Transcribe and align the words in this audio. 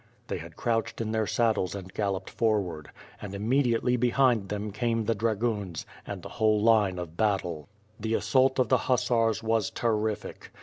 They 0.29 0.39
had 0.39 0.55
crouched 0.55 0.99
in 0.99 1.11
their 1.11 1.27
saddles 1.27 1.75
and 1.75 1.93
galloped 1.93 2.27
forward, 2.31 2.89
and 3.21 3.35
inmiediately 3.35 3.97
behind 3.99 4.49
them 4.49 4.71
came 4.71 5.05
the 5.05 5.13
dragoons, 5.13 5.85
and 6.07 6.23
the 6.23 6.29
whole 6.41 6.59
line 6.59 6.97
of 6.97 7.15
battle. 7.17 7.69
^rhe 8.01 8.17
assault 8.17 8.57
of 8.57 8.67
the 8.69 8.77
hussars 8.89 9.43
was 9.43 9.69
terrific. 9.69 10.49